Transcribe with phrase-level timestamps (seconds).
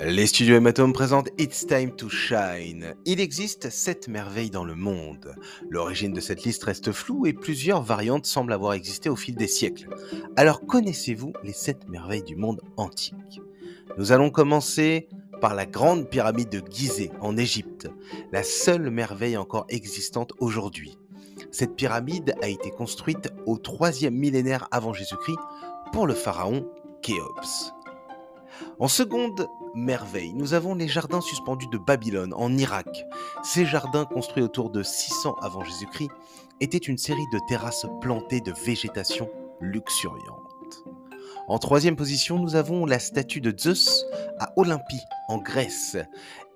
[0.00, 2.94] Les studios Hématome présentent It's Time to Shine.
[3.04, 5.34] Il existe 7 merveilles dans le monde.
[5.68, 9.48] L'origine de cette liste reste floue et plusieurs variantes semblent avoir existé au fil des
[9.48, 9.88] siècles.
[10.36, 13.40] Alors connaissez-vous les 7 merveilles du monde antique?
[13.96, 15.08] Nous allons commencer
[15.40, 17.88] par la grande pyramide de Gizeh en Égypte,
[18.30, 20.96] la seule merveille encore existante aujourd'hui.
[21.50, 25.38] Cette pyramide a été construite au 3e millénaire avant Jésus-Christ
[25.92, 26.70] pour le pharaon
[27.02, 27.72] Khéops.
[28.78, 33.04] En seconde merveille, nous avons les jardins suspendus de Babylone en Irak.
[33.42, 36.10] Ces jardins construits autour de 600 avant Jésus-Christ
[36.60, 40.84] étaient une série de terrasses plantées de végétation luxuriante.
[41.48, 44.04] En troisième position, nous avons la statue de Zeus
[44.38, 45.96] à Olympie, en Grèce.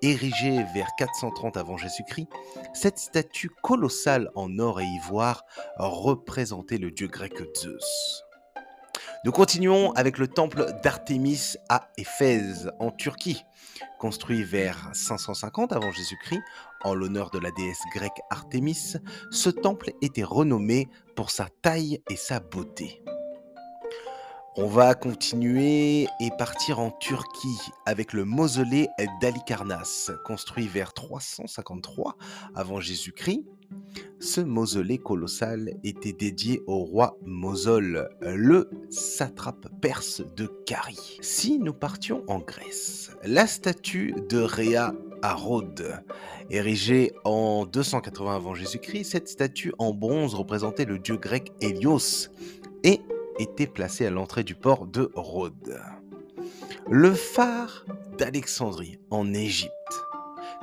[0.03, 2.27] Érigée vers 430 avant Jésus-Christ,
[2.73, 5.45] cette statue colossale en or et ivoire
[5.77, 8.23] représentait le dieu grec Zeus.
[9.25, 13.45] Nous continuons avec le temple d'Artémis à Éphèse, en Turquie.
[13.97, 16.41] Construit vers 550 avant Jésus-Christ,
[16.83, 18.97] en l'honneur de la déesse grecque Artémis,
[19.31, 23.01] ce temple était renommé pour sa taille et sa beauté.
[24.57, 28.89] On va continuer et partir en Turquie avec le mausolée
[29.21, 32.17] d'Alicarnasse, construit vers 353
[32.55, 33.45] avant Jésus-Christ.
[34.19, 41.17] Ce mausolée colossal était dédié au roi Mosol, le satrape perse de Carie.
[41.21, 46.03] Si nous partions en Grèce, la statue de Rhea à Rhodes.
[46.49, 52.29] Érigée en 280 avant Jésus-Christ, cette statue en bronze représentait le dieu grec Hélios
[52.83, 53.01] et
[53.39, 55.81] était placée à l'entrée du port de Rhodes.
[56.89, 57.85] Le phare
[58.17, 59.71] d'Alexandrie en Égypte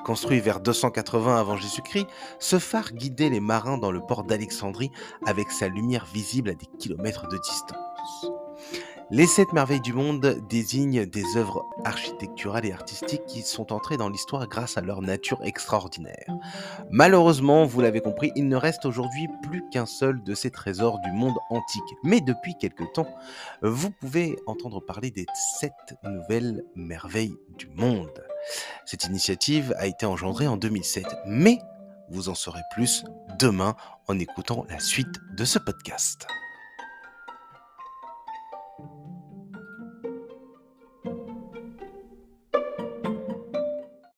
[0.04, 2.06] Construit vers 280 avant Jésus-Christ,
[2.38, 4.90] ce phare guidait les marins dans le port d'Alexandrie
[5.26, 8.30] avec sa lumière visible à des kilomètres de distance.
[9.12, 14.08] Les sept merveilles du monde désignent des œuvres architecturales et artistiques qui sont entrées dans
[14.08, 16.32] l'histoire grâce à leur nature extraordinaire.
[16.90, 21.10] Malheureusement, vous l'avez compris, il ne reste aujourd'hui plus qu'un seul de ces trésors du
[21.10, 21.82] monde antique.
[22.04, 23.12] Mais depuis quelque temps,
[23.62, 25.26] vous pouvez entendre parler des
[25.58, 25.72] sept
[26.04, 28.24] nouvelles merveilles du monde.
[28.86, 31.58] Cette initiative a été engendrée en 2007, mais
[32.10, 33.04] vous en saurez plus
[33.40, 33.74] demain
[34.06, 36.28] en écoutant la suite de ce podcast.